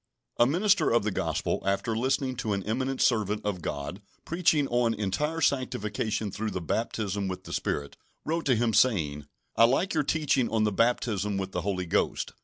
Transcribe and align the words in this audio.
A 0.37 0.47
MINISTER 0.47 0.89
of 0.89 1.03
the 1.03 1.11
Gospel, 1.11 1.61
after 1.63 1.95
listening 1.95 2.35
to 2.37 2.53
an 2.53 2.63
eminent 2.63 3.01
servant 3.01 3.45
of 3.45 3.61
God 3.61 4.01
preaching 4.25 4.67
on 4.69 4.95
entire 4.95 5.41
sanctification 5.41 6.31
through 6.31 6.49
the 6.49 6.59
baptism 6.59 7.27
with 7.27 7.43
the 7.43 7.53
Spirit, 7.53 7.97
wrote 8.25 8.47
to 8.47 8.55
him, 8.55 8.73
saying: 8.73 9.27
"I 9.55 9.65
like 9.65 9.93
your 9.93 10.01
teaching 10.01 10.49
on 10.49 10.63
the 10.63 10.71
baptism 10.71 11.37
with 11.37 11.51
the 11.51 11.61
Holy 11.61 11.85
Ghost. 11.85 12.31